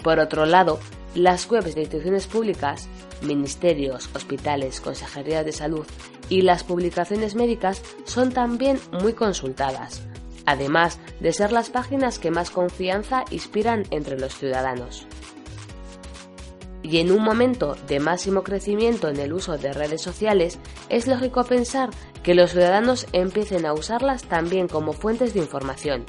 Por 0.02 0.18
otro 0.18 0.46
lado, 0.46 0.80
las 1.14 1.48
webs 1.48 1.76
de 1.76 1.82
instituciones 1.82 2.26
públicas, 2.26 2.88
ministerios, 3.22 4.08
hospitales, 4.14 4.80
consejerías 4.80 5.44
de 5.44 5.52
salud 5.52 5.86
y 6.28 6.42
las 6.42 6.64
publicaciones 6.64 7.34
médicas 7.34 7.82
son 8.04 8.32
también 8.32 8.78
muy 8.92 9.12
consultadas, 9.12 10.02
además 10.44 10.98
de 11.20 11.32
ser 11.32 11.52
las 11.52 11.70
páginas 11.70 12.18
que 12.18 12.30
más 12.30 12.50
confianza 12.50 13.24
inspiran 13.30 13.84
entre 13.90 14.18
los 14.18 14.34
ciudadanos. 14.34 15.06
Y 16.82 16.98
en 16.98 17.10
un 17.10 17.22
momento 17.22 17.76
de 17.88 17.98
máximo 17.98 18.44
crecimiento 18.44 19.08
en 19.08 19.18
el 19.18 19.32
uso 19.32 19.58
de 19.58 19.72
redes 19.72 20.02
sociales, 20.02 20.58
es 20.88 21.08
lógico 21.08 21.42
pensar 21.44 21.90
que 22.22 22.34
los 22.34 22.52
ciudadanos 22.52 23.06
empiecen 23.12 23.66
a 23.66 23.72
usarlas 23.72 24.22
también 24.24 24.68
como 24.68 24.92
fuentes 24.92 25.34
de 25.34 25.40
información. 25.40 26.04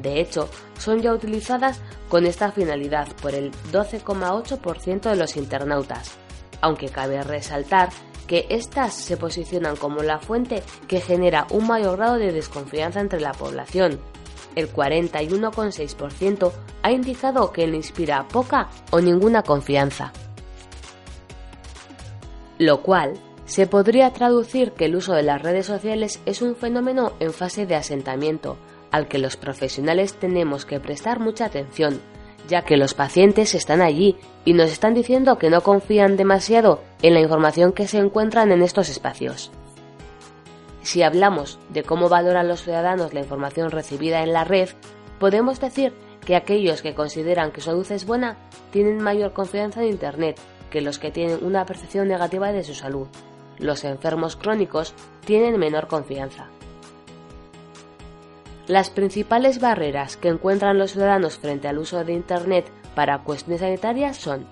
De 0.00 0.20
hecho, 0.20 0.48
son 0.78 1.02
ya 1.02 1.12
utilizadas 1.12 1.80
con 2.08 2.26
esta 2.26 2.50
finalidad 2.50 3.08
por 3.20 3.34
el 3.34 3.52
12,8% 3.72 5.10
de 5.10 5.16
los 5.16 5.36
internautas, 5.36 6.16
aunque 6.60 6.88
cabe 6.88 7.22
resaltar 7.22 7.90
que 8.26 8.46
éstas 8.50 8.92
se 8.94 9.16
posicionan 9.16 9.76
como 9.76 10.02
la 10.02 10.18
fuente 10.18 10.62
que 10.88 11.00
genera 11.00 11.46
un 11.50 11.66
mayor 11.66 11.96
grado 11.96 12.18
de 12.18 12.32
desconfianza 12.32 13.00
entre 13.00 13.20
la 13.20 13.32
población. 13.32 14.00
El 14.54 14.72
41,6% 14.72 16.52
ha 16.82 16.90
indicado 16.90 17.52
que 17.52 17.66
le 17.66 17.76
inspira 17.76 18.26
poca 18.28 18.68
o 18.90 19.00
ninguna 19.00 19.42
confianza. 19.42 20.12
Lo 22.58 22.82
cual 22.82 23.14
se 23.44 23.66
podría 23.66 24.12
traducir 24.12 24.72
que 24.72 24.86
el 24.86 24.96
uso 24.96 25.12
de 25.12 25.22
las 25.22 25.40
redes 25.40 25.66
sociales 25.66 26.20
es 26.26 26.42
un 26.42 26.56
fenómeno 26.56 27.12
en 27.20 27.32
fase 27.32 27.66
de 27.66 27.76
asentamiento, 27.76 28.56
al 28.90 29.08
que 29.08 29.18
los 29.18 29.36
profesionales 29.36 30.14
tenemos 30.14 30.64
que 30.64 30.80
prestar 30.80 31.20
mucha 31.20 31.44
atención, 31.44 32.00
ya 32.48 32.62
que 32.62 32.76
los 32.76 32.94
pacientes 32.94 33.54
están 33.54 33.80
allí 33.80 34.16
y 34.44 34.52
nos 34.52 34.70
están 34.70 34.94
diciendo 34.94 35.38
que 35.38 35.50
no 35.50 35.62
confían 35.62 36.16
demasiado 36.16 36.80
en 37.02 37.14
la 37.14 37.20
información 37.20 37.72
que 37.72 37.88
se 37.88 37.98
encuentran 37.98 38.52
en 38.52 38.62
estos 38.62 38.88
espacios. 38.88 39.50
Si 40.82 41.02
hablamos 41.02 41.58
de 41.70 41.82
cómo 41.82 42.08
valoran 42.08 42.46
los 42.46 42.62
ciudadanos 42.62 43.12
la 43.12 43.20
información 43.20 43.70
recibida 43.70 44.22
en 44.22 44.32
la 44.32 44.44
red, 44.44 44.68
podemos 45.18 45.60
decir 45.60 45.92
que 46.24 46.36
aquellos 46.36 46.82
que 46.82 46.94
consideran 46.94 47.50
que 47.50 47.60
su 47.60 47.70
salud 47.70 47.90
es 47.90 48.06
buena 48.06 48.36
tienen 48.70 49.02
mayor 49.02 49.32
confianza 49.32 49.82
en 49.82 49.88
Internet 49.88 50.38
que 50.70 50.80
los 50.80 50.98
que 50.98 51.10
tienen 51.10 51.44
una 51.44 51.64
percepción 51.64 52.08
negativa 52.08 52.52
de 52.52 52.64
su 52.64 52.74
salud. 52.74 53.08
Los 53.58 53.84
enfermos 53.84 54.36
crónicos 54.36 54.94
tienen 55.24 55.58
menor 55.58 55.86
confianza. 55.86 56.48
Las 58.68 58.90
principales 58.90 59.60
barreras 59.60 60.16
que 60.16 60.28
encuentran 60.28 60.76
los 60.76 60.92
ciudadanos 60.92 61.38
frente 61.38 61.68
al 61.68 61.78
uso 61.78 62.04
de 62.04 62.12
Internet 62.12 62.66
para 62.96 63.22
cuestiones 63.22 63.60
sanitarias 63.60 64.16
son 64.16 64.44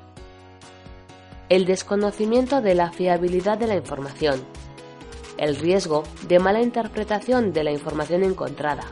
el 1.48 1.66
desconocimiento 1.66 2.60
de 2.60 2.76
la 2.76 2.92
fiabilidad 2.92 3.58
de 3.58 3.66
la 3.66 3.74
información, 3.74 4.40
el 5.36 5.56
riesgo 5.56 6.04
de 6.28 6.38
mala 6.38 6.62
interpretación 6.62 7.52
de 7.52 7.64
la 7.64 7.72
información 7.72 8.22
encontrada, 8.22 8.84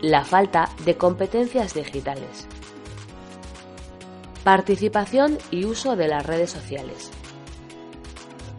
la 0.00 0.24
falta 0.24 0.70
de 0.84 0.96
competencias 0.96 1.74
digitales, 1.74 2.46
participación 4.44 5.38
y 5.50 5.64
uso 5.64 5.96
de 5.96 6.06
las 6.06 6.24
redes 6.24 6.50
sociales. 6.50 7.10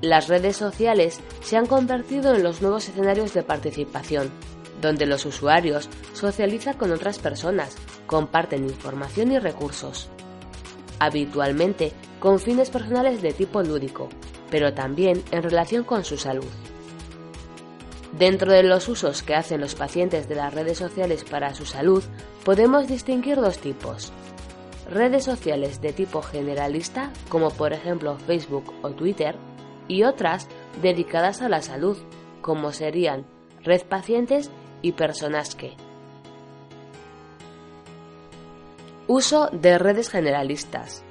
Las 0.01 0.27
redes 0.27 0.57
sociales 0.57 1.21
se 1.41 1.55
han 1.55 1.65
convertido 1.65 2.35
en 2.35 2.43
los 2.43 2.61
nuevos 2.61 2.89
escenarios 2.89 3.33
de 3.33 3.43
participación 3.43 4.31
donde 4.81 5.05
los 5.05 5.25
usuarios 5.25 5.89
socializan 6.13 6.77
con 6.77 6.91
otras 6.91 7.19
personas, 7.19 7.75
comparten 8.07 8.65
información 8.65 9.31
y 9.31 9.39
recursos. 9.39 10.09
Habitualmente 10.99 11.91
con 12.19 12.39
fines 12.39 12.69
personales 12.69 13.21
de 13.21 13.33
tipo 13.33 13.61
lúdico, 13.61 14.09
pero 14.49 14.73
también 14.73 15.23
en 15.31 15.43
relación 15.43 15.83
con 15.83 16.03
su 16.03 16.17
salud. 16.17 16.45
Dentro 18.17 18.53
de 18.53 18.63
los 18.63 18.87
usos 18.87 19.23
que 19.23 19.35
hacen 19.35 19.59
los 19.59 19.75
pacientes 19.75 20.29
de 20.29 20.35
las 20.35 20.53
redes 20.53 20.77
sociales 20.77 21.25
para 21.25 21.53
su 21.53 21.65
salud, 21.65 22.03
podemos 22.45 22.87
distinguir 22.87 23.35
dos 23.41 23.57
tipos. 23.57 24.13
Redes 24.89 25.25
sociales 25.25 25.81
de 25.81 25.91
tipo 25.91 26.21
generalista, 26.21 27.11
como 27.27 27.49
por 27.49 27.73
ejemplo 27.73 28.17
Facebook 28.19 28.73
o 28.83 28.91
Twitter, 28.91 29.35
y 29.87 30.03
otras 30.03 30.47
dedicadas 30.81 31.41
a 31.41 31.49
la 31.49 31.61
salud, 31.61 31.97
como 32.41 32.71
serían 32.71 33.25
Red 33.63 33.83
Pacientes 33.83 34.49
y 34.85 34.91
personas 34.91 35.55
que. 35.55 35.73
Uso 39.07 39.49
de 39.51 39.79
redes 39.79 40.09
generalistas. 40.09 41.03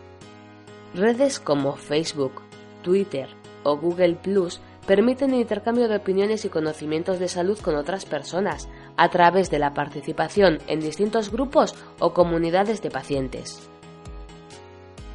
Redes 0.94 1.40
como 1.40 1.74
Facebook, 1.74 2.42
Twitter 2.82 3.28
o 3.64 3.76
Google 3.76 4.14
Plus 4.14 4.60
permiten 4.86 5.34
el 5.34 5.40
intercambio 5.40 5.88
de 5.88 5.96
opiniones 5.96 6.44
y 6.44 6.50
conocimientos 6.50 7.18
de 7.18 7.26
salud 7.26 7.58
con 7.58 7.74
otras 7.74 8.04
personas 8.04 8.68
a 8.96 9.08
través 9.08 9.50
de 9.50 9.58
la 9.58 9.74
participación 9.74 10.58
en 10.68 10.78
distintos 10.78 11.32
grupos 11.32 11.74
o 11.98 12.14
comunidades 12.14 12.80
de 12.80 12.92
pacientes. 12.92 13.68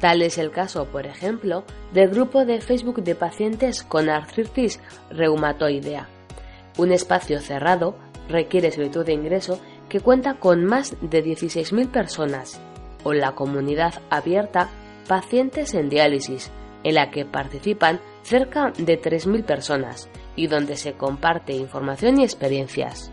Tal 0.00 0.20
es 0.20 0.36
el 0.36 0.50
caso, 0.50 0.84
por 0.84 1.06
ejemplo, 1.06 1.64
del 1.94 2.10
grupo 2.10 2.44
de 2.44 2.60
Facebook 2.60 3.02
de 3.04 3.14
pacientes 3.14 3.82
con 3.82 4.10
artritis 4.10 4.80
reumatoidea. 5.10 6.08
Un 6.76 6.92
espacio 6.92 7.40
cerrado 7.40 7.96
requiere 8.30 8.70
solicitud 8.70 9.04
de 9.04 9.12
ingreso 9.12 9.60
que 9.88 10.00
cuenta 10.00 10.34
con 10.34 10.64
más 10.64 10.96
de 11.00 11.24
16.000 11.24 11.90
personas, 11.90 12.60
o 13.02 13.12
la 13.12 13.32
comunidad 13.32 13.94
abierta 14.10 14.70
Pacientes 15.08 15.74
en 15.74 15.88
diálisis, 15.88 16.52
en 16.84 16.94
la 16.94 17.10
que 17.10 17.24
participan 17.24 18.00
cerca 18.22 18.72
de 18.78 19.00
3.000 19.00 19.44
personas 19.44 20.08
y 20.36 20.46
donde 20.46 20.76
se 20.76 20.92
comparte 20.92 21.52
información 21.52 22.20
y 22.20 22.24
experiencias. 22.24 23.10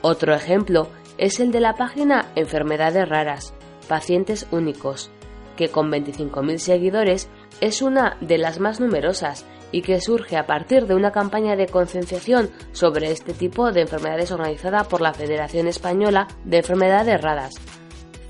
Otro 0.00 0.34
ejemplo 0.34 0.88
es 1.18 1.38
el 1.38 1.52
de 1.52 1.60
la 1.60 1.74
página 1.74 2.26
Enfermedades 2.34 3.08
Raras, 3.08 3.54
Pacientes 3.88 4.48
Únicos, 4.50 5.10
que 5.56 5.68
con 5.68 5.90
25.000 5.90 6.58
seguidores 6.58 7.28
es 7.60 7.82
una 7.82 8.16
de 8.20 8.38
las 8.38 8.58
más 8.58 8.80
numerosas 8.80 9.46
y 9.72 9.82
que 9.82 10.00
surge 10.00 10.36
a 10.36 10.46
partir 10.46 10.86
de 10.86 10.94
una 10.94 11.10
campaña 11.10 11.56
de 11.56 11.66
concienciación 11.66 12.50
sobre 12.72 13.10
este 13.10 13.32
tipo 13.32 13.72
de 13.72 13.80
enfermedades 13.80 14.30
organizada 14.30 14.84
por 14.84 15.00
la 15.00 15.14
Federación 15.14 15.66
Española 15.66 16.28
de 16.44 16.58
Enfermedades 16.58 17.20
Raras, 17.20 17.54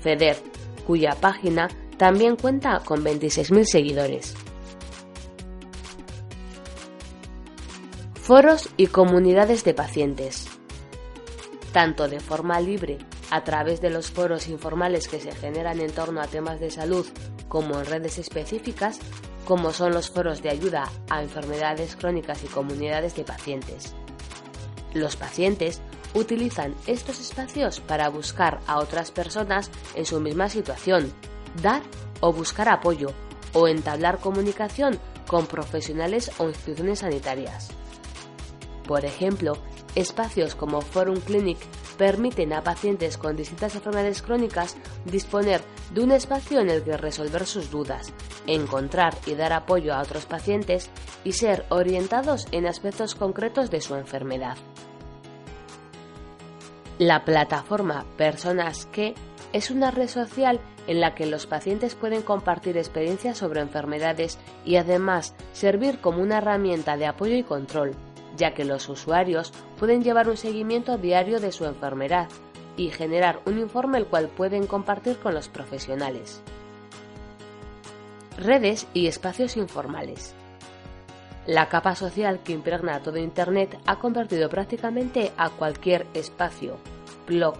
FEDER, 0.01 0.37
cuya 0.87 1.15
página 1.19 1.67
también 1.97 2.35
cuenta 2.35 2.81
con 2.83 3.03
26.000 3.03 3.65
seguidores. 3.65 4.35
Foros 8.15 8.69
y 8.77 8.87
comunidades 8.87 9.65
de 9.65 9.73
pacientes. 9.73 10.47
Tanto 11.73 12.07
de 12.07 12.19
forma 12.19 12.59
libre 12.61 12.99
a 13.31 13.43
través 13.43 13.81
de 13.81 13.89
los 13.89 14.11
foros 14.11 14.47
informales 14.47 15.07
que 15.07 15.19
se 15.19 15.33
generan 15.33 15.81
en 15.81 15.91
torno 15.91 16.21
a 16.21 16.27
temas 16.27 16.59
de 16.59 16.71
salud 16.71 17.05
como 17.47 17.79
en 17.79 17.85
redes 17.85 18.17
específicas, 18.19 18.99
como 19.45 19.73
son 19.73 19.93
los 19.93 20.09
foros 20.09 20.41
de 20.41 20.49
ayuda 20.49 20.89
a 21.09 21.21
enfermedades 21.21 21.95
crónicas 21.95 22.43
y 22.43 22.47
comunidades 22.47 23.15
de 23.15 23.23
pacientes. 23.23 23.93
Los 24.93 25.15
pacientes 25.15 25.81
utilizan 26.13 26.75
estos 26.85 27.19
espacios 27.19 27.79
para 27.79 28.09
buscar 28.09 28.59
a 28.67 28.79
otras 28.79 29.11
personas 29.11 29.71
en 29.95 30.05
su 30.05 30.19
misma 30.19 30.49
situación, 30.49 31.11
dar 31.61 31.81
o 32.21 32.31
buscar 32.31 32.69
apoyo 32.69 33.11
o 33.53 33.67
entablar 33.67 34.19
comunicación 34.19 34.99
con 35.27 35.47
profesionales 35.47 36.31
o 36.37 36.47
instituciones 36.47 36.99
sanitarias. 36.99 37.69
Por 38.87 39.05
ejemplo, 39.05 39.57
espacios 39.95 40.55
como 40.55 40.81
Forum 40.81 41.19
Clinic 41.21 41.57
permiten 41.97 42.53
a 42.53 42.63
pacientes 42.63 43.17
con 43.17 43.35
distintas 43.35 43.75
enfermedades 43.75 44.21
crónicas 44.21 44.75
disponer 45.05 45.61
de 45.93 46.01
un 46.01 46.11
espacio 46.11 46.59
en 46.59 46.69
el 46.69 46.83
que 46.83 46.97
resolver 46.97 47.45
sus 47.45 47.69
dudas, 47.69 48.11
encontrar 48.47 49.15
y 49.25 49.35
dar 49.35 49.53
apoyo 49.53 49.93
a 49.93 50.01
otros 50.01 50.25
pacientes 50.25 50.89
y 51.23 51.33
ser 51.33 51.65
orientados 51.69 52.47
en 52.51 52.67
aspectos 52.67 53.15
concretos 53.15 53.69
de 53.69 53.81
su 53.81 53.95
enfermedad. 53.95 54.57
La 56.99 57.25
plataforma 57.25 58.05
Personas 58.17 58.85
que 58.85 59.15
es 59.51 59.71
una 59.71 59.91
red 59.91 60.07
social 60.07 60.59
en 60.87 60.99
la 60.99 61.15
que 61.15 61.25
los 61.25 61.47
pacientes 61.47 61.95
pueden 61.95 62.21
compartir 62.21 62.77
experiencias 62.77 63.37
sobre 63.37 63.61
enfermedades 63.61 64.37
y 64.65 64.75
además 64.75 65.33
servir 65.53 65.99
como 65.99 66.21
una 66.21 66.39
herramienta 66.39 66.97
de 66.97 67.05
apoyo 67.05 67.35
y 67.35 67.43
control 67.43 67.95
ya 68.37 68.53
que 68.53 68.65
los 68.65 68.89
usuarios 68.89 69.51
pueden 69.79 70.03
llevar 70.03 70.29
un 70.29 70.37
seguimiento 70.37 70.97
diario 70.97 71.39
de 71.39 71.51
su 71.51 71.65
enfermedad 71.65 72.29
y 72.75 72.89
generar 72.89 73.39
un 73.45 73.59
informe 73.59 73.99
el 73.99 74.07
cual 74.07 74.29
pueden 74.29 74.65
compartir 74.65 75.17
con 75.17 75.33
los 75.33 75.47
profesionales. 75.47 76.41
Redes 78.37 78.87
y 78.95 79.05
espacios 79.05 79.57
informales. 79.57 80.33
La 81.45 81.69
capa 81.69 81.95
social 81.95 82.41
que 82.43 82.53
impregna 82.53 83.01
todo 83.01 83.17
Internet 83.17 83.77
ha 83.85 83.99
convertido 83.99 84.49
prácticamente 84.49 85.31
a 85.37 85.51
cualquier 85.51 86.07
espacio, 86.15 86.77
blog, 87.27 87.55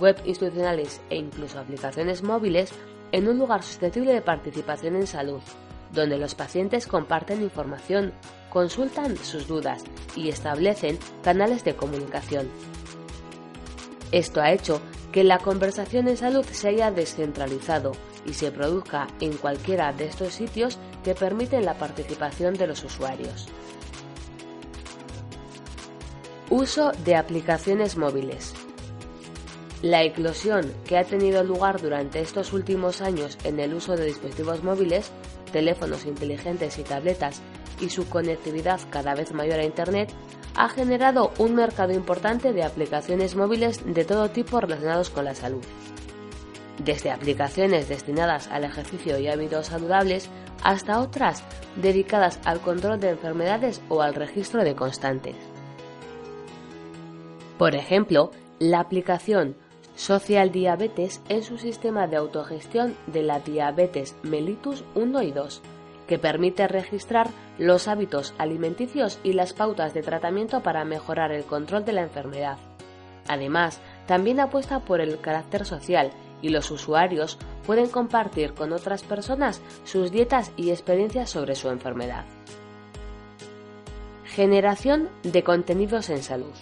web 0.00 0.16
institucionales 0.24 1.00
e 1.10 1.16
incluso 1.16 1.60
aplicaciones 1.60 2.22
móviles 2.24 2.72
en 3.12 3.28
un 3.28 3.38
lugar 3.38 3.62
susceptible 3.62 4.12
de 4.12 4.20
participación 4.20 4.96
en 4.96 5.06
salud, 5.06 5.40
donde 5.92 6.18
los 6.18 6.34
pacientes 6.34 6.88
comparten 6.88 7.42
información, 7.42 8.12
consultan 8.50 9.16
sus 9.18 9.46
dudas 9.46 9.84
y 10.16 10.28
establecen 10.28 10.98
canales 11.22 11.62
de 11.62 11.76
comunicación. 11.76 12.48
Esto 14.10 14.40
ha 14.40 14.50
hecho 14.50 14.80
que 15.12 15.22
la 15.22 15.38
conversación 15.38 16.08
en 16.08 16.16
salud 16.16 16.44
se 16.44 16.68
haya 16.68 16.90
descentralizado 16.90 17.92
y 18.26 18.34
se 18.34 18.50
produzca 18.50 19.06
en 19.20 19.36
cualquiera 19.36 19.92
de 19.92 20.06
estos 20.06 20.34
sitios 20.34 20.78
que 21.04 21.14
permiten 21.14 21.64
la 21.64 21.74
participación 21.74 22.54
de 22.54 22.66
los 22.66 22.84
usuarios. 22.84 23.46
Uso 26.50 26.92
de 27.04 27.16
aplicaciones 27.16 27.96
móviles. 27.96 28.54
La 29.82 30.02
eclosión 30.02 30.72
que 30.86 30.96
ha 30.96 31.04
tenido 31.04 31.44
lugar 31.44 31.80
durante 31.80 32.20
estos 32.20 32.52
últimos 32.52 33.02
años 33.02 33.36
en 33.44 33.60
el 33.60 33.74
uso 33.74 33.96
de 33.96 34.06
dispositivos 34.06 34.62
móviles, 34.62 35.10
teléfonos 35.52 36.06
inteligentes 36.06 36.78
y 36.78 36.82
tabletas 36.82 37.42
y 37.80 37.90
su 37.90 38.08
conectividad 38.08 38.80
cada 38.90 39.14
vez 39.14 39.32
mayor 39.32 39.60
a 39.60 39.64
Internet 39.64 40.12
ha 40.54 40.68
generado 40.68 41.32
un 41.38 41.54
mercado 41.54 41.92
importante 41.92 42.52
de 42.52 42.64
aplicaciones 42.64 43.36
móviles 43.36 43.82
de 43.84 44.04
todo 44.04 44.30
tipo 44.30 44.60
relacionados 44.60 45.10
con 45.10 45.26
la 45.26 45.34
salud. 45.34 45.62
Desde 46.78 47.10
aplicaciones 47.10 47.88
destinadas 47.88 48.48
al 48.48 48.64
ejercicio 48.64 49.18
y 49.18 49.28
hábitos 49.28 49.66
saludables 49.66 50.28
hasta 50.62 51.00
otras 51.00 51.42
dedicadas 51.76 52.38
al 52.44 52.60
control 52.60 53.00
de 53.00 53.10
enfermedades 53.10 53.80
o 53.88 54.02
al 54.02 54.14
registro 54.14 54.62
de 54.64 54.74
constantes. 54.74 55.36
Por 57.58 57.74
ejemplo, 57.74 58.30
la 58.58 58.80
aplicación 58.80 59.56
Social 59.94 60.52
Diabetes 60.52 61.22
en 61.30 61.42
su 61.42 61.56
sistema 61.56 62.06
de 62.06 62.16
autogestión 62.16 62.94
de 63.06 63.22
la 63.22 63.40
diabetes 63.40 64.14
mellitus 64.22 64.84
1 64.94 65.22
y 65.22 65.32
2 65.32 65.62
que 66.06 66.18
permite 66.18 66.68
registrar 66.68 67.28
los 67.58 67.88
hábitos 67.88 68.34
alimenticios 68.38 69.18
y 69.24 69.32
las 69.32 69.54
pautas 69.54 69.94
de 69.94 70.02
tratamiento 70.02 70.62
para 70.62 70.84
mejorar 70.84 71.32
el 71.32 71.44
control 71.44 71.84
de 71.84 71.92
la 71.92 72.02
enfermedad. 72.02 72.58
Además, 73.26 73.80
también 74.06 74.38
apuesta 74.38 74.80
por 74.80 75.00
el 75.00 75.18
carácter 75.20 75.64
social 75.64 76.10
y 76.42 76.50
los 76.50 76.70
usuarios 76.70 77.38
pueden 77.66 77.88
compartir 77.88 78.54
con 78.54 78.72
otras 78.72 79.02
personas 79.02 79.60
sus 79.84 80.10
dietas 80.10 80.52
y 80.56 80.70
experiencias 80.70 81.30
sobre 81.30 81.54
su 81.54 81.68
enfermedad. 81.68 82.24
Generación 84.24 85.08
de 85.22 85.42
contenidos 85.42 86.10
en 86.10 86.22
salud. 86.22 86.52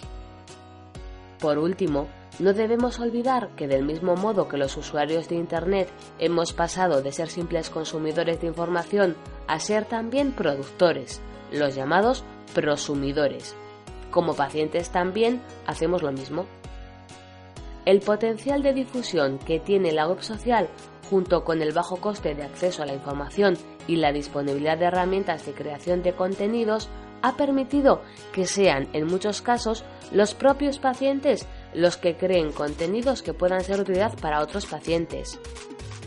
Por 1.39 1.57
último, 1.57 2.07
no 2.39 2.53
debemos 2.53 2.99
olvidar 2.99 3.49
que 3.55 3.67
del 3.67 3.83
mismo 3.83 4.15
modo 4.15 4.49
que 4.49 4.57
los 4.57 4.75
usuarios 4.75 5.29
de 5.29 5.35
Internet 5.35 5.89
hemos 6.19 6.53
pasado 6.53 7.01
de 7.01 7.11
ser 7.11 7.29
simples 7.29 7.69
consumidores 7.69 8.41
de 8.41 8.47
información 8.47 9.15
a 9.47 9.59
ser 9.59 9.85
también 9.85 10.33
productores, 10.33 11.21
los 11.51 11.75
llamados 11.75 12.23
prosumidores. 12.53 13.55
Como 14.11 14.33
pacientes 14.35 14.89
también 14.89 15.41
hacemos 15.65 16.01
lo 16.01 16.11
mismo. 16.11 16.45
El 17.85 17.99
potencial 17.99 18.63
de 18.63 18.73
difusión 18.73 19.37
que 19.37 19.59
tiene 19.59 19.91
la 19.91 20.07
web 20.07 20.21
social 20.21 20.69
junto 21.09 21.43
con 21.43 21.61
el 21.61 21.71
bajo 21.71 21.97
coste 21.97 22.33
de 22.33 22.43
acceso 22.43 22.81
a 22.81 22.87
la 22.87 22.95
información 22.95 23.55
y 23.87 23.97
la 23.97 24.11
disponibilidad 24.11 24.77
de 24.77 24.85
herramientas 24.85 25.45
de 25.45 25.53
creación 25.53 26.01
de 26.01 26.13
contenidos 26.13 26.89
ha 27.21 27.37
permitido 27.37 28.01
que 28.33 28.45
sean 28.45 28.87
en 28.93 29.05
muchos 29.05 29.41
casos 29.41 29.83
los 30.11 30.33
propios 30.33 30.79
pacientes 30.79 31.45
los 31.73 31.97
que 31.97 32.17
creen 32.17 32.51
contenidos 32.51 33.21
que 33.21 33.33
puedan 33.33 33.63
ser 33.63 33.77
de 33.77 33.81
utilidad 33.83 34.17
para 34.19 34.41
otros 34.41 34.65
pacientes. 34.65 35.39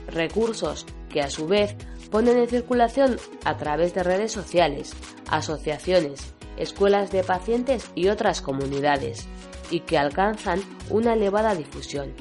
Recursos 0.09 0.87
que 1.11 1.21
a 1.21 1.31
su 1.31 1.47
vez 1.47 1.77
ponen 2.11 2.39
en 2.39 2.49
circulación 2.49 3.19
a 3.45 3.57
través 3.57 3.95
de 3.95 4.03
redes 4.03 4.33
sociales, 4.33 4.95
asociaciones, 5.31 6.35
escuelas 6.57 7.13
de 7.13 7.23
pacientes 7.23 7.91
y 7.95 8.09
otras 8.09 8.41
comunidades, 8.43 9.29
y 9.71 9.81
que 9.81 9.99
alcanzan 9.99 10.61
una 10.91 11.15
elevada 11.15 11.55
difusión. 11.55 12.13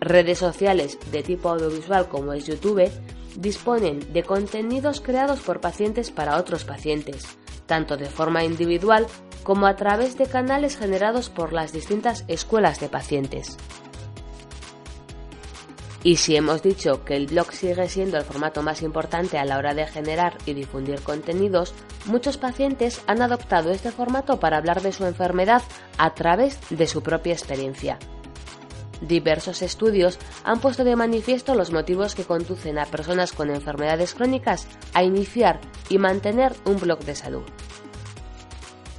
Redes 0.00 0.38
sociales 0.38 0.98
de 1.12 1.22
tipo 1.22 1.50
audiovisual 1.50 2.08
como 2.08 2.32
es 2.32 2.46
YouTube 2.46 2.90
disponen 3.36 4.12
de 4.12 4.22
contenidos 4.22 5.00
creados 5.00 5.40
por 5.40 5.60
pacientes 5.60 6.10
para 6.10 6.36
otros 6.36 6.64
pacientes, 6.64 7.24
tanto 7.66 7.96
de 7.96 8.06
forma 8.06 8.44
individual 8.44 9.06
como 9.42 9.66
a 9.66 9.76
través 9.76 10.16
de 10.18 10.26
canales 10.26 10.76
generados 10.76 11.30
por 11.30 11.52
las 11.52 11.72
distintas 11.72 12.24
escuelas 12.28 12.80
de 12.80 12.88
pacientes. 12.88 13.56
Y 16.02 16.16
si 16.16 16.34
hemos 16.34 16.62
dicho 16.62 17.04
que 17.04 17.14
el 17.14 17.26
blog 17.26 17.52
sigue 17.52 17.88
siendo 17.88 18.16
el 18.16 18.24
formato 18.24 18.62
más 18.62 18.80
importante 18.82 19.36
a 19.36 19.44
la 19.44 19.58
hora 19.58 19.74
de 19.74 19.86
generar 19.86 20.38
y 20.46 20.54
difundir 20.54 21.02
contenidos, 21.02 21.74
muchos 22.06 22.38
pacientes 22.38 23.02
han 23.06 23.20
adoptado 23.20 23.70
este 23.70 23.90
formato 23.90 24.40
para 24.40 24.56
hablar 24.56 24.80
de 24.80 24.92
su 24.92 25.04
enfermedad 25.04 25.62
a 25.98 26.14
través 26.14 26.58
de 26.70 26.86
su 26.86 27.02
propia 27.02 27.34
experiencia. 27.34 27.98
Diversos 29.02 29.62
estudios 29.62 30.18
han 30.44 30.60
puesto 30.60 30.84
de 30.84 30.96
manifiesto 30.96 31.54
los 31.54 31.72
motivos 31.72 32.14
que 32.14 32.24
conducen 32.24 32.78
a 32.78 32.86
personas 32.86 33.32
con 33.32 33.50
enfermedades 33.50 34.14
crónicas 34.14 34.66
a 34.94 35.02
iniciar 35.02 35.60
y 35.88 35.98
mantener 35.98 36.54
un 36.64 36.78
blog 36.78 37.00
de 37.00 37.14
salud. 37.14 37.42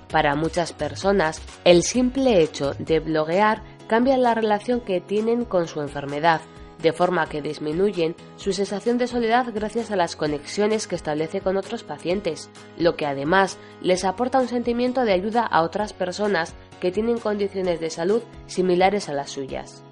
Para 0.10 0.36
muchas 0.36 0.74
personas, 0.74 1.42
el 1.64 1.84
simple 1.84 2.42
hecho 2.42 2.74
de 2.78 3.00
bloguear 3.00 3.64
cambia 3.88 4.18
la 4.18 4.34
relación 4.34 4.82
que 4.82 5.02
tienen 5.02 5.46
con 5.46 5.68
su 5.68 5.82
enfermedad, 5.82 6.42
de 6.82 6.94
forma 6.94 7.28
que 7.28 7.42
disminuyen 7.42 8.16
su 8.38 8.54
sensación 8.54 8.98
de 8.98 9.08
soledad 9.08 9.48
gracias 9.54 9.92
a 9.92 9.96
las 9.96 10.16
conexiones 10.16 10.88
que 10.88 10.96
establece 10.96 11.42
con 11.42 11.58
otros 11.58 11.84
pacientes, 11.84 12.50
lo 12.78 12.96
que 12.96 13.06
además 13.06 13.58
les 13.82 14.04
aporta 14.04 14.40
un 14.40 14.48
sentimiento 14.48 15.04
de 15.04 15.14
ayuda 15.14 15.46
a 15.46 15.62
otras 15.62 15.94
personas 15.94 16.56
que 16.80 16.92
tienen 16.92 17.20
condiciones 17.20 17.80
de 17.80 17.90
salud 17.90 18.24
similares 18.48 19.10
a 19.10 19.14
las 19.14 19.30
suyas. 19.30 19.84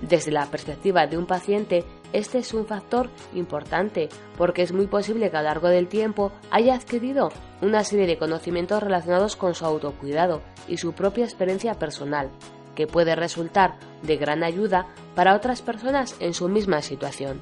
Desde 0.00 0.32
la 0.32 0.46
perspectiva 0.46 1.06
de 1.06 1.16
un 1.16 1.26
paciente, 1.26 1.84
este 2.12 2.38
es 2.38 2.52
un 2.52 2.66
factor 2.66 3.08
importante 3.32 4.08
porque 4.36 4.62
es 4.62 4.72
muy 4.72 4.86
posible 4.86 5.30
que 5.30 5.36
a 5.36 5.42
lo 5.42 5.48
largo 5.48 5.68
del 5.68 5.88
tiempo 5.88 6.32
haya 6.50 6.74
adquirido 6.74 7.30
una 7.62 7.84
serie 7.84 8.06
de 8.06 8.18
conocimientos 8.18 8.82
relacionados 8.82 9.36
con 9.36 9.54
su 9.54 9.64
autocuidado 9.64 10.42
y 10.68 10.76
su 10.76 10.92
propia 10.92 11.24
experiencia 11.24 11.74
personal, 11.74 12.30
que 12.74 12.86
puede 12.86 13.14
resultar 13.14 13.76
de 14.02 14.16
gran 14.16 14.42
ayuda 14.42 14.86
para 15.14 15.34
otras 15.34 15.62
personas 15.62 16.16
en 16.20 16.34
su 16.34 16.48
misma 16.48 16.82
situación. 16.82 17.40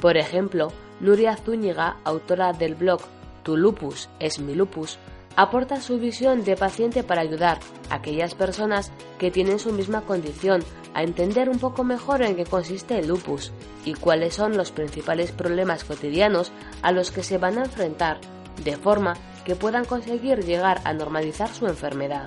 Por 0.00 0.16
ejemplo, 0.16 0.72
Nuria 1.00 1.36
Zúñiga, 1.36 1.96
autora 2.04 2.52
del 2.52 2.74
blog 2.74 3.00
Tu 3.42 3.56
lupus 3.56 4.08
es 4.18 4.38
mi 4.38 4.54
lupus, 4.54 4.98
aporta 5.36 5.80
su 5.80 5.98
visión 5.98 6.44
de 6.44 6.56
paciente 6.56 7.02
para 7.02 7.20
ayudar 7.20 7.58
a 7.90 7.96
aquellas 7.96 8.34
personas 8.34 8.90
que 9.18 9.30
tienen 9.30 9.58
su 9.58 9.72
misma 9.72 10.02
condición 10.02 10.62
a 10.94 11.02
entender 11.02 11.50
un 11.50 11.58
poco 11.58 11.84
mejor 11.84 12.22
en 12.22 12.36
qué 12.36 12.44
consiste 12.44 12.98
el 12.98 13.08
lupus 13.08 13.52
y 13.84 13.94
cuáles 13.94 14.34
son 14.34 14.56
los 14.56 14.72
principales 14.72 15.32
problemas 15.32 15.84
cotidianos 15.84 16.52
a 16.82 16.90
los 16.92 17.10
que 17.10 17.22
se 17.22 17.38
van 17.38 17.58
a 17.58 17.64
enfrentar, 17.64 18.18
de 18.64 18.76
forma 18.76 19.14
que 19.44 19.54
puedan 19.54 19.84
conseguir 19.84 20.44
llegar 20.44 20.80
a 20.84 20.94
normalizar 20.94 21.48
su 21.48 21.66
enfermedad. 21.66 22.26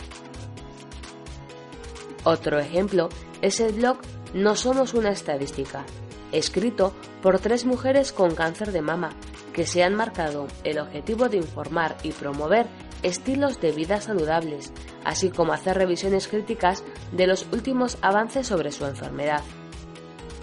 Otro 2.24 2.60
ejemplo 2.60 3.10
es 3.42 3.60
el 3.60 3.74
blog 3.74 3.98
No 4.34 4.56
somos 4.56 4.94
una 4.94 5.10
estadística, 5.10 5.86
escrito 6.32 6.94
por 7.22 7.40
tres 7.40 7.66
mujeres 7.66 8.12
con 8.12 8.36
cáncer 8.36 8.72
de 8.72 8.82
mama 8.82 9.12
que 9.54 9.66
se 9.66 9.84
han 9.84 9.96
marcado 9.96 10.48
el 10.64 10.80
objetivo 10.80 11.30
de 11.30 11.38
informar 11.38 11.98
y 12.04 12.12
promover 12.12 12.68
estilos 13.02 13.60
de 13.62 13.72
vida 13.72 14.02
saludables, 14.02 14.72
así 15.04 15.30
como 15.30 15.54
hacer 15.54 15.78
revisiones 15.78 16.28
críticas 16.28 16.84
de 17.12 17.28
los 17.28 17.48
últimos 17.52 17.98
avances 18.02 18.48
sobre 18.48 18.72
su 18.72 18.86
enfermedad. 18.86 19.42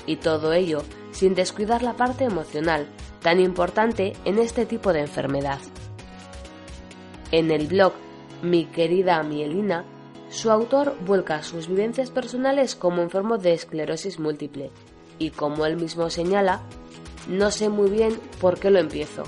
Y 0.07 0.17
todo 0.17 0.53
ello 0.53 0.83
sin 1.13 1.35
descuidar 1.35 1.83
la 1.83 1.95
parte 1.95 2.25
emocional, 2.25 2.89
tan 3.23 3.41
importante 3.41 4.13
en 4.25 4.39
este 4.39 4.67
tipo 4.67 4.93
de 4.93 5.01
enfermedad. 5.01 5.61
En 7.33 7.51
el 7.51 7.67
blog 7.67 7.95
Mi 8.43 8.67
querida 8.67 9.23
Mielina 9.23 9.85
su 10.31 10.51
autor 10.51 10.97
vuelca 11.05 11.43
sus 11.43 11.69
vivencias 11.69 12.11
personales 12.11 12.75
como 12.75 13.03
enfermo 13.03 13.39
de 13.39 13.55
esclerosis 13.55 14.19
múltiple 14.19 14.71
y 15.19 15.31
como 15.31 15.67
él 15.67 15.77
mismo 15.77 16.11
señala, 16.11 16.63
no 17.29 17.51
sé 17.51 17.69
muy 17.69 17.91
bien 17.91 18.19
por 18.41 18.59
qué 18.59 18.71
lo 18.71 18.79
empiezo, 18.79 19.25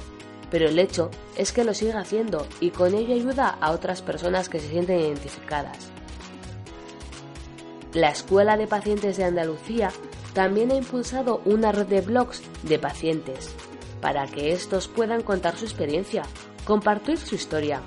pero 0.51 0.69
el 0.69 0.79
hecho 0.79 1.11
es 1.37 1.53
que 1.53 1.65
lo 1.65 1.75
sigue 1.75 1.93
haciendo 1.93 2.47
y 2.61 2.71
con 2.71 2.95
ello 2.95 3.15
ayuda 3.15 3.49
a 3.61 3.71
otras 3.71 4.03
personas 4.03 4.49
que 4.49 4.61
se 4.61 4.69
sienten 4.69 5.01
identificadas. 5.01 5.89
La 7.95 8.11
Escuela 8.11 8.57
de 8.57 8.67
Pacientes 8.67 9.17
de 9.17 9.25
Andalucía 9.25 9.91
también 10.35 10.71
ha 10.71 10.77
impulsado 10.77 11.41
una 11.45 11.73
red 11.73 11.87
de 11.87 12.01
blogs 12.01 12.43
de 12.63 12.79
pacientes 12.79 13.55
para 14.01 14.27
que 14.27 14.53
estos 14.53 14.89
puedan 14.89 15.23
contar 15.23 15.57
su 15.57 15.65
experiencia, 15.65 16.23
compartir 16.65 17.19
su 17.19 17.35
historia 17.35 17.81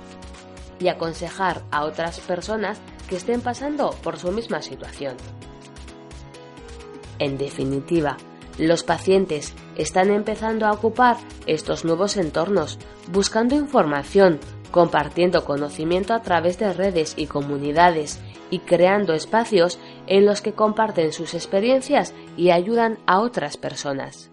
y 0.80 0.88
aconsejar 0.88 1.62
a 1.70 1.84
otras 1.84 2.18
personas 2.20 2.80
que 3.12 3.18
estén 3.18 3.42
pasando 3.42 3.90
por 4.02 4.18
su 4.18 4.32
misma 4.32 4.62
situación. 4.62 5.18
En 7.18 7.36
definitiva, 7.36 8.16
los 8.56 8.84
pacientes 8.84 9.52
están 9.76 10.10
empezando 10.10 10.64
a 10.64 10.72
ocupar 10.72 11.18
estos 11.44 11.84
nuevos 11.84 12.16
entornos, 12.16 12.78
buscando 13.12 13.54
información, 13.54 14.40
compartiendo 14.70 15.44
conocimiento 15.44 16.14
a 16.14 16.22
través 16.22 16.58
de 16.58 16.72
redes 16.72 17.12
y 17.18 17.26
comunidades 17.26 18.18
y 18.48 18.60
creando 18.60 19.12
espacios 19.12 19.78
en 20.06 20.24
los 20.24 20.40
que 20.40 20.54
comparten 20.54 21.12
sus 21.12 21.34
experiencias 21.34 22.14
y 22.38 22.48
ayudan 22.48 22.96
a 23.04 23.20
otras 23.20 23.58
personas. 23.58 24.31